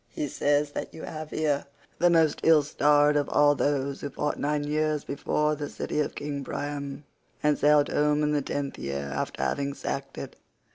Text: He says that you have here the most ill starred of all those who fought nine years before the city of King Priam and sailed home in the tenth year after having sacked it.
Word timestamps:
He 0.09 0.27
says 0.29 0.71
that 0.71 0.95
you 0.95 1.03
have 1.03 1.29
here 1.29 1.67
the 1.99 2.09
most 2.09 2.39
ill 2.41 2.63
starred 2.63 3.15
of 3.15 3.29
all 3.29 3.53
those 3.53 4.01
who 4.01 4.09
fought 4.09 4.39
nine 4.39 4.63
years 4.63 5.03
before 5.03 5.53
the 5.53 5.69
city 5.69 5.99
of 5.99 6.15
King 6.15 6.43
Priam 6.43 7.03
and 7.43 7.55
sailed 7.55 7.89
home 7.89 8.23
in 8.23 8.31
the 8.31 8.41
tenth 8.41 8.79
year 8.79 9.11
after 9.13 9.43
having 9.43 9.75
sacked 9.75 10.17
it. 10.17 10.37